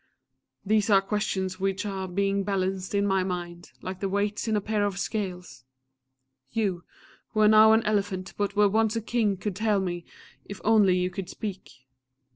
These 0.65 0.89
are 0.89 0.99
questions 0.99 1.59
which 1.59 1.85
are 1.85 2.07
being 2.07 2.43
balanced 2.43 2.95
in 2.95 3.05
my 3.05 3.23
mind, 3.23 3.71
like 3.83 3.99
the 3.99 4.09
weights 4.09 4.47
in 4.47 4.55
a 4.55 4.59
pair 4.59 4.83
of 4.83 4.97
scales! 4.97 5.63
You, 6.51 6.83
who 7.33 7.41
are 7.41 7.47
now 7.47 7.73
an 7.73 7.83
elephant, 7.85 8.33
but 8.35 8.55
were 8.55 8.67
once 8.67 8.95
a 8.95 9.01
King 9.03 9.37
could 9.37 9.55
tell 9.55 9.79
me, 9.79 10.03
if 10.43 10.59
only 10.63 10.97
you 10.97 11.11
could 11.11 11.29
speak. 11.29 11.85